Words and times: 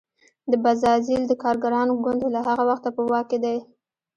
د 0.51 0.53
بزازیل 0.63 1.23
د 1.27 1.33
کارګرانو 1.43 1.93
ګوند 2.03 2.21
له 2.35 2.39
هغه 2.47 2.63
وخته 2.69 2.89
په 2.95 3.01
واک 3.09 3.25
کې 3.31 3.39
دی. 3.45 3.57